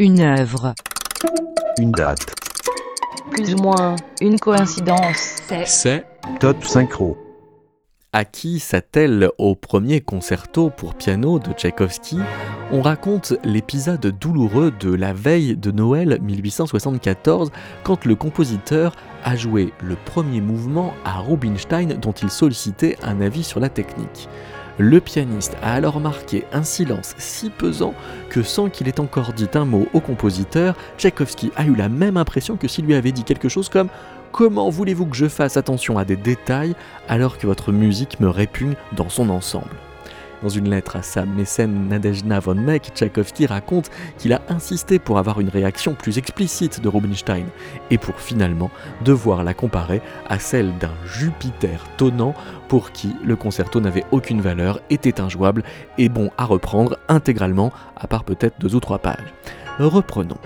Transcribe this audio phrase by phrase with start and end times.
[0.00, 0.74] Une œuvre.
[1.80, 2.32] Une date.
[3.32, 5.42] Plus ou moins une coïncidence.
[5.64, 6.06] C'est
[6.38, 7.18] Top synchro.
[8.12, 12.20] À qui s'attelle au premier concerto pour piano de Tchaïkovski?
[12.70, 17.50] On raconte l'épisode douloureux de la veille de Noël 1874
[17.82, 18.94] quand le compositeur
[19.24, 24.28] a joué le premier mouvement à Rubinstein dont il sollicitait un avis sur la technique.
[24.78, 27.94] Le pianiste a alors marqué un silence si pesant
[28.30, 32.16] que sans qu'il ait encore dit un mot au compositeur, Tchaïkovski a eu la même
[32.16, 33.88] impression que s'il lui avait dit quelque chose comme
[34.30, 36.76] Comment voulez-vous que je fasse attention à des détails
[37.08, 39.74] alors que votre musique me répugne dans son ensemble?
[40.42, 45.18] Dans une lettre à sa mécène Nadezhda von Meck, Tchaïkovski raconte qu'il a insisté pour
[45.18, 47.46] avoir une réaction plus explicite de Rubinstein
[47.90, 48.70] et pour finalement
[49.04, 52.34] devoir la comparer à celle d'un Jupiter tonnant
[52.68, 55.62] pour qui le concerto n'avait aucune valeur, était injouable
[55.96, 59.32] et bon à reprendre intégralement, à part peut-être deux ou trois pages.
[59.78, 60.38] Reprenons.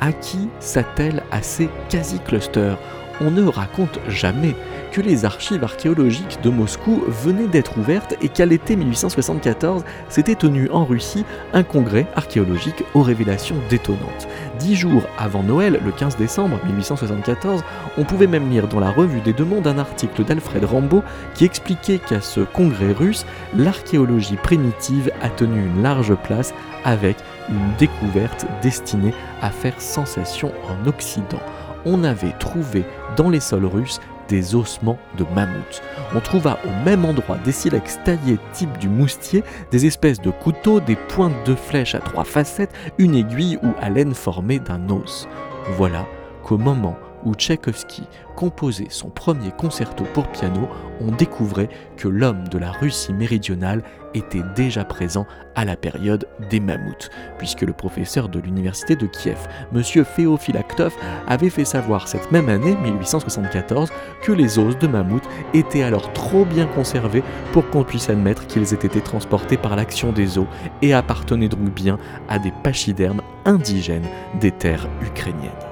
[0.00, 2.78] À qui s'attelle à ces quasi-clusters?
[3.20, 4.56] On ne raconte jamais
[4.92, 10.68] que les archives archéologiques de Moscou venaient d'être ouvertes et qu'à l'été 1874 s'était tenu
[10.70, 14.28] en Russie un congrès archéologique aux révélations détonnantes.
[14.58, 17.64] Dix jours avant Noël, le 15 décembre 1874,
[17.96, 21.02] on pouvait même lire dans la revue des Deux Mondes un article d'Alfred Rambaud
[21.34, 23.24] qui expliquait qu'à ce congrès russe,
[23.56, 26.52] l'archéologie primitive a tenu une large place
[26.84, 27.16] avec
[27.48, 31.40] une découverte destinée à faire sensation en Occident.
[31.84, 32.84] On avait trouvé
[33.16, 34.00] dans les sols russes
[34.32, 35.82] des ossements de mammouth.
[36.14, 40.80] On trouva au même endroit des silex taillés type du moustier, des espèces de couteaux,
[40.80, 45.28] des pointes de flèches à trois facettes, une aiguille ou à laine formée d'un os.
[45.76, 46.06] Voilà
[46.42, 48.04] qu'au moment où Tchaïkovski
[48.36, 50.68] composait son premier concerto pour piano,
[51.00, 53.82] on découvrait que l'homme de la Russie méridionale
[54.14, 59.38] était déjà présent à la période des mammouths, puisque le professeur de l'université de Kiev,
[59.74, 59.82] M.
[59.82, 60.94] Féophilactov,
[61.26, 63.90] avait fait savoir cette même année, 1874,
[64.22, 67.22] que les os de mammouth étaient alors trop bien conservés
[67.52, 70.48] pour qu'on puisse admettre qu'ils aient été transportés par l'action des eaux
[70.80, 74.06] et appartenaient donc bien à des pachydermes indigènes
[74.40, 75.71] des terres ukrainiennes.